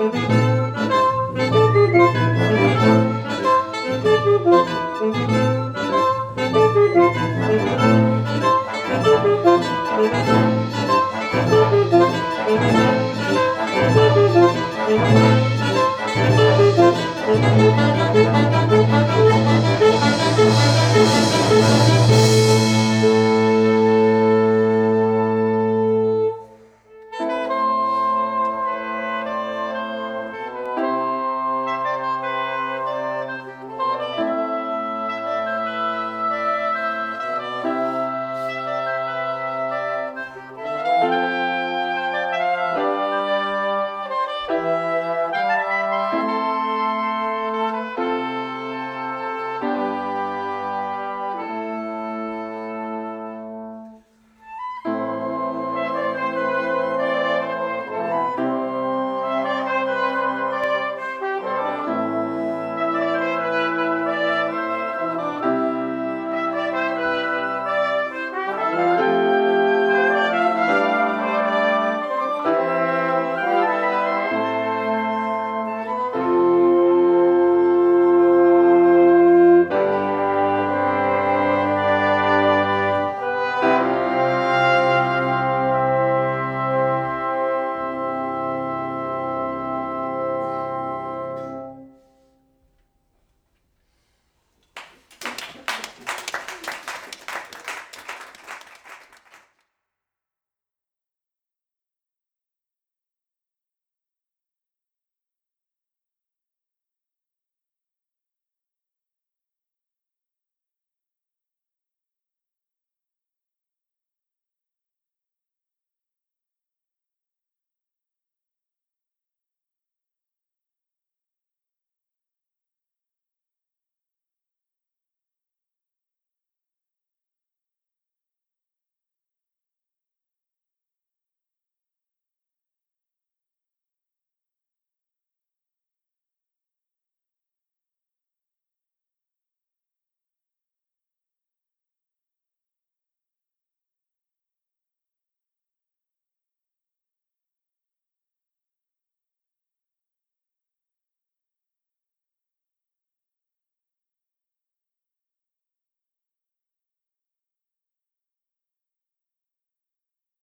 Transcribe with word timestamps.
嗯。 0.00 0.49